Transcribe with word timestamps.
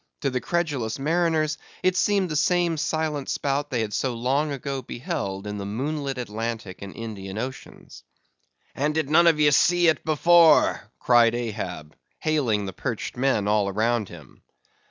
To 0.21 0.31
the 0.31 0.41
credulous 0.41 0.97
mariners 0.97 1.59
it 1.83 1.95
seemed 1.95 2.29
the 2.29 2.35
same 2.35 2.75
silent 2.77 3.29
spout 3.29 3.69
they 3.69 3.81
had 3.81 3.93
so 3.93 4.15
long 4.15 4.51
ago 4.51 4.81
beheld 4.81 5.45
in 5.45 5.59
the 5.59 5.65
moonlit 5.67 6.17
Atlantic 6.17 6.81
and 6.81 6.95
Indian 6.95 7.37
Oceans. 7.37 8.03
"And 8.73 8.95
did 8.95 9.11
none 9.11 9.27
of 9.27 9.39
ye 9.39 9.51
see 9.51 9.89
it 9.89 10.03
before?" 10.03 10.91
cried 10.97 11.35
Ahab, 11.35 11.95
hailing 12.17 12.65
the 12.65 12.73
perched 12.73 13.15
men 13.15 13.47
all 13.47 13.69
around 13.69 14.09
him. 14.09 14.41